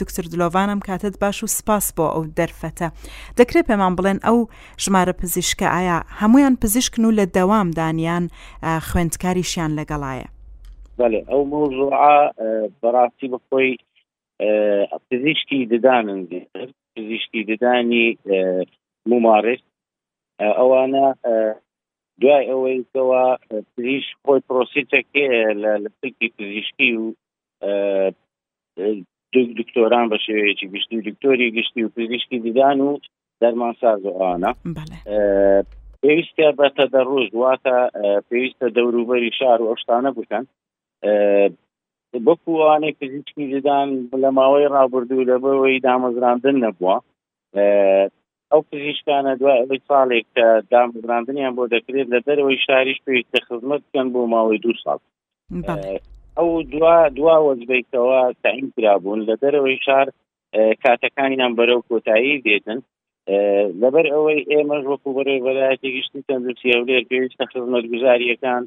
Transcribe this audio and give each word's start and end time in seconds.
دکتتر 0.00 0.22
دلۆوانم 0.22 0.80
کاتت 0.86 1.20
باش 1.20 1.38
و 1.42 1.46
سپاس 1.58 1.86
بۆ 1.96 2.06
ئەو 2.14 2.24
دەرفەتە 2.38 2.88
دەکرێت 3.40 3.66
پێمان 3.70 3.92
بڵێن 3.98 4.18
ئەو 4.26 4.38
ژمارە 4.84 5.14
پزیشکە 5.22 5.66
ئایا 5.76 5.98
هەمویان 6.20 6.54
پزیشکن 6.62 7.04
و 7.04 7.14
لە 7.18 7.24
دەوام 7.36 7.66
دانیان 7.78 8.24
خوێندکاریشیان 8.88 9.70
لەگەڵایە 9.78 10.28
ئەو 11.30 11.42
مووضوع 11.54 11.90
بەڕاستی 12.82 13.26
بخۆی 13.32 13.70
پزیشکی 15.10 15.60
ددانن 15.72 16.20
پزیشکی 16.96 17.42
ددانی 17.50 18.06
ممارس 19.10 19.62
ئەوانە 20.58 21.06
دوای 22.20 22.44
ئەوەیەوە 22.50 23.24
پزیش 23.74 24.04
خۆی 24.22 24.40
پرۆسیتەکە 24.48 25.26
لە 25.62 25.72
سکی 26.00 26.28
پزیشکی 26.38 26.90
و 27.00 27.12
دوک 29.34 29.48
دکتۆران 29.60 30.04
بە 30.10 30.16
شێوەیەکی 30.26 30.66
گشتی 30.74 31.00
دکتۆری 31.08 31.50
گشتی 31.56 31.82
و 31.84 31.88
پزیشکی 31.96 32.38
دیدان 32.46 32.78
و 32.86 32.90
دەرمانساز 33.42 34.00
و 34.06 34.12
ئاە 34.20 34.52
پێویستە 36.02 36.46
بە 36.58 36.66
تەدەڕۆژ 36.78 37.26
دواتە 37.34 37.76
پێویستە 38.28 38.66
دەوروبەری 38.76 39.36
شار 39.38 39.58
و 39.62 39.70
ئەشتانە 39.72 40.10
بکەن 40.18 40.44
بکووانەی 42.26 42.96
پزیشکی 43.00 43.44
دیدان 43.54 43.88
لە 44.22 44.30
ماوەی 44.38 44.70
ڕابردوو 44.76 45.26
لە 45.30 45.36
بەوەی 45.42 45.82
دامەزراندن 45.86 46.56
نەبووە 46.64 46.96
ئەو 48.50 48.62
پزیشکانە 48.70 49.32
دوای 49.40 49.80
ساڵێک 49.88 50.26
کە 50.36 50.46
دامزراندنیان 50.72 51.52
بۆ 51.56 51.64
دەکرێت 51.74 52.08
لە 52.14 52.20
دەرەوەی 52.26 52.62
شاریش 52.66 52.98
پێویستە 53.06 53.38
خزمەت 53.48 53.82
بکەن 53.86 54.06
بۆ 54.12 54.20
ماوەی 54.34 54.58
دو 54.64 54.72
ساڵ 54.84 54.98
ئەو 56.40 56.56
دوا 56.72 56.94
دوا 57.18 57.36
وەزبیکەوە 57.48 58.18
تاعیم 58.44 58.66
کرابوون 58.76 59.20
لە 59.28 59.34
دەرەوەی 59.42 59.78
شار 59.86 60.06
کاتەکانیان 60.84 61.52
بەرەو 61.58 61.80
کۆتایی 61.90 62.42
دێتن 62.46 62.78
لەبەر 63.82 64.06
ئەوەی 64.14 64.40
ئێمەش 64.52 64.82
وەکو 64.92 65.08
بەرەی 65.16 65.42
بەلایەتی 65.46 65.94
گشتی 65.96 66.24
تەندروستی 66.28 66.74
هەولێر 66.76 67.02
پێویستە 67.10 67.44
خزمەتگوزاریەکان 67.50 68.62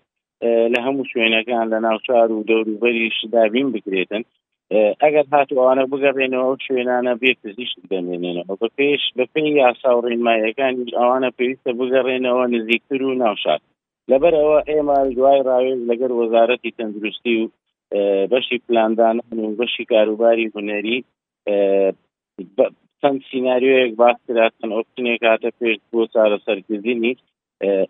لە 0.74 0.80
هەموو 0.86 1.10
شوێنەکان 1.12 1.66
لە 1.74 1.78
ناوچار 1.86 2.28
و 2.34 2.46
دەوروبەری 2.50 3.14
شدابین 3.20 3.68
بکرێتن 3.74 4.24
ئەگەر 5.04 5.26
هاتووانە 5.34 5.84
بگەڕێنەوە 5.92 6.54
شوێنانە 6.66 7.14
بێتزیش 7.22 7.72
دەمێنێنەوە 7.92 8.54
بە 8.62 8.68
پێش 8.78 9.02
بە 9.18 9.26
پێی 9.34 9.50
یاسا 9.62 9.92
و 9.96 10.04
ڕێنمایەکان 10.08 10.74
ئەوانە 11.00 11.30
پێویستە 11.38 11.72
بگەڕێنەوە 11.80 12.44
نزیکتر 12.56 13.02
و 13.06 13.20
ناوشار 13.24 13.60
لەبەر 14.12 14.34
ئەوە 14.40 14.60
ئێمە 14.70 14.98
دوای 15.18 15.40
ڕاوێز 15.48 15.82
لەگەر 15.92 16.12
وەزارەتی 16.20 16.76
تەندروستی 16.78 17.36
و 17.40 17.44
بەشی 18.32 18.58
پلاندان 18.70 19.18
و 19.18 19.56
بەشی 19.60 19.84
کاروباری 19.92 20.50
هوەری 20.56 21.00
چەند 23.02 23.20
سینناریۆیەک 23.32 23.92
باس 24.02 24.18
کراکەن 24.28 24.70
ئۆپتنێک 24.78 25.22
هاتە 25.32 25.50
پێش 25.60 25.78
بۆ 25.92 26.02
چارە 26.14 26.38
سەرگزینی 26.46 27.14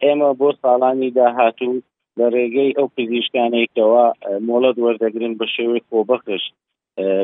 ئێمە 0.04 0.30
بۆ 0.40 0.50
ساڵانی 0.64 1.10
داهاتوو 1.18 1.84
لە 2.20 2.26
ڕێگەی 2.36 2.76
ئەو 2.78 2.88
پزیشکانێکەوە 2.96 4.06
مۆڵەت 4.48 4.78
وەردەگرن 4.86 5.34
بە 5.40 5.46
شێوەی 5.56 5.86
خۆ 5.88 6.00
بەخش 6.12 6.44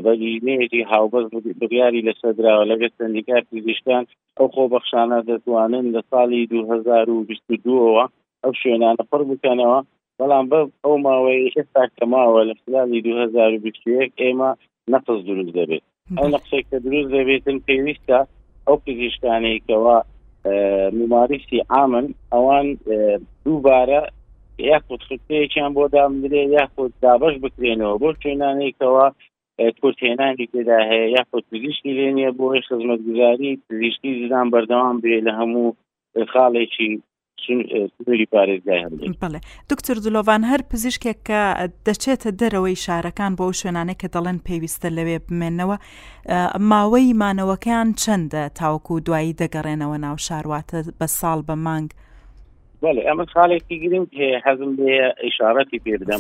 بەژینەیەکی 0.06 0.88
هاوبەز 0.92 1.26
بڕیاری 1.60 2.06
لەسەدراوە 2.08 2.66
لەگە 2.72 2.88
سندیکار 2.98 3.42
پزیشکان 3.52 4.04
ئەو 4.40 4.48
خۆ 4.54 4.64
بەخشانە 4.74 5.18
دەتوانن 5.30 5.86
لە 5.96 6.02
ساڵی 6.12 6.42
2022ەوە 6.54 8.04
ئەو 8.44 8.52
شوێنانە 8.62 9.04
پڕ 9.12 9.22
بکەنەوە 9.32 9.80
بەڵام 10.20 10.46
بە 10.52 10.60
ئەو 10.84 10.96
ماوەی 11.06 11.44
ئێستا 11.56 11.84
کەماوە 11.98 12.42
لە 12.50 12.56
خلالی 12.62 13.00
2021 13.02 14.24
ئێمە 14.24 14.52
نەقز 14.94 15.20
دروست 15.30 15.54
دەبێت 15.58 15.84
ئەو 16.18 16.28
نقصێک 16.36 16.66
کە 16.72 16.78
دروست 16.86 17.10
دەبێتن 17.16 17.58
پێویستە 17.68 18.20
ئەو 18.68 18.78
پزیشکانەیەکەوە 18.86 19.98
مماریسی 21.00 21.60
عامن 21.76 22.06
ئەوان 22.34 22.68
دووبارە 23.44 24.02
یا 24.70 24.78
خودخکتەیەکیان 24.88 25.72
بۆ 25.78 25.84
دامدرێ 25.96 26.44
یا 26.58 26.64
خود 26.74 26.92
دابش 27.04 27.36
بکرێنەوە 27.44 27.96
بۆ 28.02 28.10
چێنانێکەوە 28.24 29.08
کورتێنانی 29.82 30.48
تێدا 30.54 30.80
هەیە 30.92 31.08
یا 31.16 31.24
خود 31.30 31.44
پزیشکی 31.52 31.92
لێنە 31.98 32.30
بۆ 32.40 32.46
خزمەتگوزاری 32.68 33.52
پزیشکی 33.68 34.12
زیدان 34.20 34.48
بەردەوام 34.54 34.98
بێ 35.04 35.18
لە 35.28 35.32
هەموو 35.40 35.76
خاڵێکی 36.34 36.92
بڵێ 38.06 39.40
دکتر 39.72 39.96
دلۆڤان 40.06 40.42
هەر 40.52 40.62
پزیشکێک 40.72 41.20
کە 41.30 41.42
دەچێتە 41.88 42.30
دەرەوەی 42.42 42.82
شارەکان 42.86 43.32
بۆ 43.38 43.46
شوێنانێک 43.60 43.98
کە 44.02 44.08
دەڵێن 44.16 44.38
پێویستە 44.48 44.88
لەوێ 44.98 45.18
بمێنەوە 45.28 45.76
ماوەی 46.72 47.18
مانەوەکەیان 47.22 47.90
چەندە 48.02 48.44
تاوەکو 48.60 48.96
دوایی 49.08 49.38
دەگەڕێنەوە 49.42 49.98
ناو 50.06 50.16
شارواتە 50.28 50.80
بە 51.00 51.08
ساڵ 51.20 51.40
بە 51.48 51.56
مانگ 51.68 51.90
بله 52.86 53.02
ئەمە 53.08 53.26
خاڵێکی 53.34 53.78
گرنگ 53.84 54.10
حەزم 54.46 54.72
لێ 54.86 54.96
ئشارەتی 55.28 55.80
پێدەم 55.86 56.20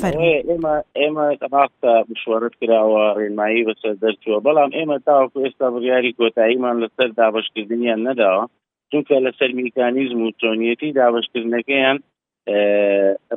ئێمە 0.49 0.75
ئێمە 1.01 1.25
ڕاستە 1.53 1.91
مشوەرت 2.11 2.53
کراوە 2.59 3.03
ڕێنمایی 3.19 3.65
بەسەر 3.67 3.93
دەرچووە 4.03 4.39
بەڵام 4.45 4.69
ئێمە 4.77 4.97
تاوەکو 5.07 5.43
ئێستا 5.43 5.67
بڕیاری 5.73 6.11
کۆتاییمان 6.19 6.75
لەسەر 6.83 7.09
دابشکردنیان 7.17 8.01
نەداوە 8.09 8.45
چونکە 8.91 9.15
لەسەر 9.25 9.51
میکانیزم 9.61 10.19
و 10.25 10.31
چۆنیەتی 10.41 10.89
دابشکردنەکەیان 10.99 11.97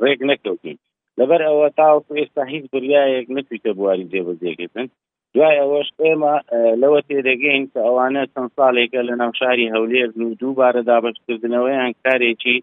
ڕێک 0.03 0.19
نەکەوتین 0.29 0.77
لەبەر 1.19 1.41
ئەوە 1.47 1.67
تاوت 1.79 2.05
ئێستا 2.19 2.43
هیچ 2.53 2.65
بریایەک 2.73 3.27
نتویتە 3.35 3.71
بواری 3.77 4.09
جێبەجێکردن 4.11 4.87
دوای 5.33 5.55
ئەوەش 5.61 5.87
ئێمە 6.03 6.35
لەوە 6.81 6.99
تێدەگەین 7.09 7.63
کە 7.71 7.79
ئەوانە 7.87 8.23
چەند 8.33 8.51
ساڵێکە 8.57 9.01
لە 9.09 9.13
ناو 9.21 9.31
شاری 9.39 9.71
هەولێر 9.75 10.09
و 10.23 10.37
دووبارە 10.41 10.81
دابشکردنەوەیان 10.89 11.91
کارێکی 12.03 12.57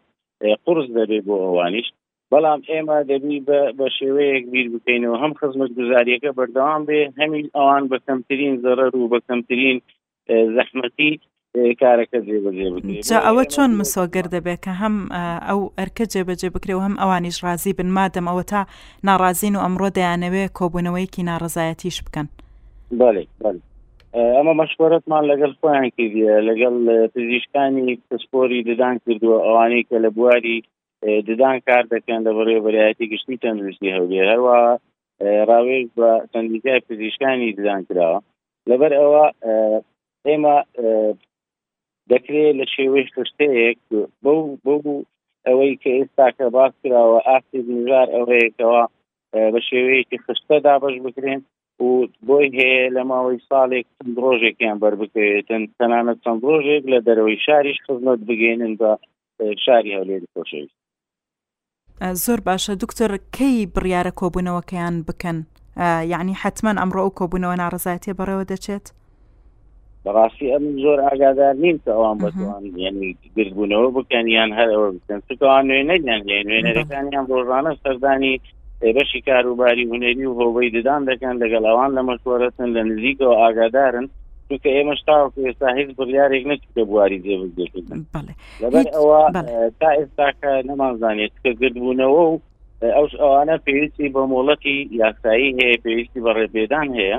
قرس 0.65 0.87
دەبێت 0.97 1.25
بۆ 1.29 1.37
ئەوانیش 1.45 1.89
بەڵام 2.31 2.61
ئێمە 2.71 2.99
دەبی 3.11 3.39
بە 3.79 3.87
شێوەیەک 3.99 4.45
بیر 4.53 4.67
بکەینەوە 4.75 5.17
هەم 5.23 5.33
خزمەت 5.41 5.71
گوزاریەکە 5.79 6.31
بەردەوام 6.39 6.83
بێ 6.89 7.01
هەمی 7.21 7.43
ئەوان 7.57 7.85
بە 7.91 7.99
کەمترین 8.07 8.55
زەرەر 8.65 8.93
و 8.99 9.11
بە 9.13 9.19
کەمترین 9.29 9.79
زەحمەتی 10.57 11.13
کارەکە 11.81 12.19
جێبەجێ 12.27 12.67
جا 13.09 13.19
ئەوە 13.27 13.44
چۆن 13.55 13.71
مسۆگەر 13.81 14.27
دەبێت 14.34 14.61
کە 14.65 14.72
هەم 14.83 14.97
ئەو 15.49 15.61
ئەرکە 15.78 16.05
جێبەجێ 16.12 16.49
بکرێ 16.55 16.75
و 16.77 16.84
هەم 16.87 16.94
ئەوانیش 17.03 17.37
رازی 17.47 17.72
بن 17.78 17.89
مادەم 17.97 18.27
ئەوە 18.31 18.44
تا 18.53 18.61
ناڕازین 19.09 19.55
و 19.56 19.62
ئەمڕۆ 19.65 19.89
دەیانەوێ 19.99 20.45
کۆبوونەوەیکی 20.59 21.27
ناڕزایەتیش 21.31 21.97
بکەن 22.06 22.27
ئەمە 24.37 24.53
مەشورەتمان 24.61 25.25
لەگەڵ 25.31 25.53
خۆیان 25.61 25.87
کردە 25.97 26.37
لەگەڵ 26.49 26.77
پزیشکانی 27.15 27.89
پسپۆری 28.09 28.61
ددان 28.71 28.95
کردووە 29.05 29.39
ئەوانەی 29.47 29.84
کە 29.89 29.97
لە 30.05 30.11
بواری 30.16 30.59
ددان 31.28 31.56
کار 31.66 31.84
دەکەن 31.95 32.21
لە 32.27 32.31
بەڕێ 32.37 32.59
بەرایەتی 32.65 33.11
گشتی 33.12 33.39
تەندروستی 33.43 33.95
هەولێ 33.97 34.21
هەروە 34.31 34.56
ڕاوێژ 35.49 35.87
بە 35.99 36.11
تەندیکای 36.33 36.81
پزیشکانی 36.89 37.53
ددان 37.59 37.81
کراوە 37.89 38.19
لەبەر 38.71 38.93
ئەوە 39.00 39.27
ئێمە 40.27 40.56
دەکرێت 42.12 42.55
لە 42.61 42.67
شێوەیە 42.75 43.25
شتەیەک 43.31 43.78
بەو 44.25 44.41
بۆ 44.65 44.77
ئەوەی 45.47 45.72
کە 45.83 45.91
ئێستا 45.99 46.28
کە 46.39 46.44
باس 46.56 46.72
کراوە 46.83 47.19
ئاستی 47.28 47.61
بنیژار 47.67 48.09
ئەوەیەکەوە 48.17 48.83
بە 49.53 49.61
شێوەیەکی 49.69 50.19
خستە 50.25 50.56
دابش 50.66 50.97
بکرێن 51.06 51.41
و 51.83 51.87
بۆی 52.28 52.49
هەیە 52.59 52.87
لە 52.97 53.03
ماوەی 53.11 53.41
ساڵێک 53.49 53.87
چند 53.97 54.16
ڕۆژێکیان 54.25 54.77
بەربکرێتن 54.83 55.62
تەنانەت 55.78 56.19
چەند 56.25 56.41
ڕۆژێک 56.49 56.83
لە 56.93 56.99
دەرەوەی 57.06 57.39
شاریش 57.47 57.78
خزمەت 57.87 58.21
بگەێنن 58.28 58.72
بە 58.81 58.91
شاری 59.65 59.95
هەولێ 59.99 60.16
خۆشەویست 60.34 60.77
زۆر 62.25 62.41
باشە 62.49 62.72
دکتۆر 62.83 63.12
کەی 63.37 63.56
بڕیارە 63.75 64.12
کۆبوونەوەکەیان 64.21 64.95
بکەن 65.09 65.39
یعنی 66.12 66.33
حتمما 66.43 66.72
ئەمڕۆ 66.81 67.00
ئەو 67.05 67.16
کۆبوونەوە 67.19 67.56
ناڕزاتێ 67.62 68.12
بەڕەوە 68.19 68.45
دەچێت؟ 68.53 68.87
بەڕاستی 70.07 70.51
ئەم 70.55 70.65
زۆر 70.83 70.99
ئاگادار 71.09 71.55
نیم 71.63 71.77
کە 71.85 71.91
ئەوان 71.97 72.19
بەتوان 72.25 72.63
یعنی 72.85 73.07
گربوونەوە 73.37 73.89
بکەن 73.99 74.27
یان 74.37 74.51
هەرەوە 74.59 74.89
بکەن 74.97 75.21
چکەوان 75.29 75.63
نوێنەیان 75.69 76.23
لێ 76.29 76.39
نوێنەرەکانیان 76.49 77.25
ڕۆژانە 77.33 77.73
سەردانی 77.83 78.35
بەشی 78.97 79.21
کاروباری 79.29 79.89
هوەری 79.91 80.27
و 80.29 80.37
هۆبەی 80.41 80.73
ددان 80.77 81.03
دەکەن 81.11 81.35
لەگەڵاوان 81.43 81.91
لە 81.97 82.03
مەشوەرەتن 82.09 82.69
لە 82.77 82.83
نزیکەوە 82.91 83.35
ئاگادارن 83.43 84.07
چونکە 84.49 84.71
ئێمەشتا 84.77 85.17
ئێستا 85.47 85.69
هیچ 85.79 85.91
بڕیارێک 85.99 86.43
نەچکە 86.51 86.83
بواری 86.91 87.23
جێبگرتن 87.25 88.01
لەبەر 88.63 88.87
ئەوە 88.97 89.21
تا 89.81 89.89
ئێستاکە 89.99 90.51
نەمانزانێت 90.69 91.33
کە 91.43 91.51
گربوونەوە 91.61 92.23
و 92.31 92.35
ئەوش 92.97 93.13
ئەوانە 93.23 93.57
پێویستی 93.67 94.13
بە 94.15 94.23
مۆڵەتی 94.33 94.77
یاسایی 95.01 95.55
هەیە 95.59 95.77
پێویستی 95.85 96.21
بە 96.25 96.31
ڕێبێدان 96.39 96.89
هەیە 97.01 97.19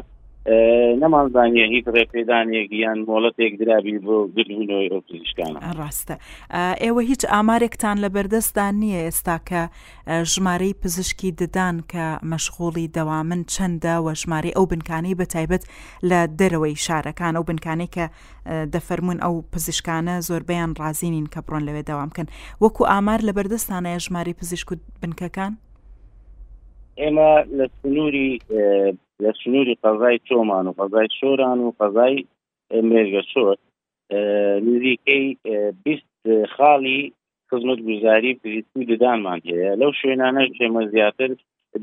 نەمانزانە 1.01 1.63
هیچ 1.75 1.85
ڕێپێدانێک 1.95 2.67
یان 2.83 2.99
مۆڵەتێک 3.09 3.53
درابی 3.61 3.95
بۆ 4.05 4.15
گرونەوەی 4.35 4.87
ئۆپزیشکانە 4.93 5.57
ڕاستە 5.79 6.15
ئێوە 6.83 7.01
هیچ 7.11 7.21
ئامارێکتان 7.33 7.95
لە 8.03 8.09
بەردەستان 8.15 8.73
نییە 8.83 8.99
ئێستا 9.05 9.37
کە 9.49 9.61
ژمارەی 10.33 10.73
پزیشکی 10.83 11.29
ددان 11.39 11.75
کە 11.91 12.05
مەشغوڵی 12.31 12.87
دەوامن 12.97 13.41
چەندە 13.53 13.95
وە 14.05 14.13
ژمارە 14.21 14.51
ئەو 14.55 14.65
بنکانەی 14.71 15.15
بە 15.19 15.25
تایبەت 15.33 15.63
لە 16.09 16.19
دەرەوەی 16.39 16.75
شارەکان 16.85 17.33
ئەو 17.37 17.43
بنکانەی 17.49 17.89
کە 17.95 18.05
دەفەرمونون 18.73 19.19
ئەو 19.25 19.35
پزیشکانە 19.53 20.15
زۆربیان 20.27 20.71
ڕازینین 20.79 21.27
کە 21.33 21.39
بڕۆن 21.45 21.63
لەوێ 21.67 21.81
دەوام 21.89 22.09
بکەن 22.11 22.27
وەکو 22.63 22.83
ئامار 22.91 23.19
لە 23.27 23.31
بەردەستانەیە 23.37 24.03
ژماری 24.05 24.37
پزیشک 24.39 24.67
و 24.71 24.75
بنکەکان؟ 25.01 25.51
ئێمە 27.01 27.31
لە 27.57 27.65
سنووری 27.79 28.31
لە 29.23 29.31
سنووری 29.43 29.75
قەزای 29.83 30.17
چۆمان 30.27 30.65
و 30.67 30.73
قەزای 30.79 31.07
شۆران 31.19 31.59
و 31.61 31.73
قەزای 31.79 32.13
مێژگە 32.89 33.23
شۆر 33.33 33.55
نزیکەی 34.67 35.25
بیست 35.85 36.13
خاڵی 36.55 36.99
خزمەت 37.49 37.79
گوزاری 37.89 38.31
پزیسکی 38.41 38.85
ددانمان 38.91 39.39
هەیە 39.49 39.71
لەو 39.81 39.91
شوێنانە 39.99 40.43
شێمە 40.57 40.83
زیاتر 40.93 41.29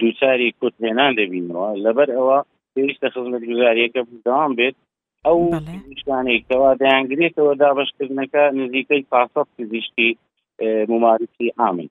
دووچاری 0.00 0.54
کوتهێنان 0.60 1.12
دەبینەوە 1.18 1.68
لەبەر 1.84 2.08
ئەوە 2.16 2.38
پێویستە 2.74 3.08
خزمەت 3.14 3.42
گوزاریەکە 3.50 4.00
داوام 4.26 4.52
بێت 4.58 4.76
ئەو 5.26 5.38
شتانێکەوە 6.00 6.70
دەیانگرێتەوە 6.82 7.52
دابشکردنەکە 7.62 8.42
نزیکەی 8.60 9.06
پاسەف 9.12 9.46
پزیشتی 9.58 10.10
ممارسی 10.90 11.48
ئامن 11.58 11.88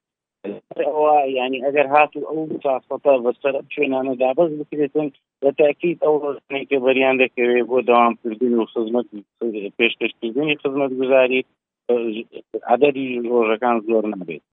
ینی 1.37 1.57
ئەگەر 1.67 1.87
هاتو 1.93 2.19
ئەو 2.29 2.39
ساستا 2.65 3.13
بەسەر 3.25 3.55
شوێنانە 3.73 4.13
دابز 4.21 4.49
بکرێتن 4.59 5.07
بە 5.41 5.49
تاکیید 5.59 5.99
ئەو 6.05 6.15
ڕستێککە 6.23 6.77
بەریان 6.85 7.15
دەکەوێت 7.23 7.65
بۆ 7.71 7.77
داوامکردن 7.89 8.53
و 8.57 8.69
خزمەت 8.73 9.07
پێشکەشکردنی 9.77 10.59
خزمەت 10.63 10.91
گوزاری 10.99 11.39
عدەری 12.73 13.07
ڕۆژەکان 13.31 13.75
زۆر 13.89 14.03
نابێت 14.13 14.41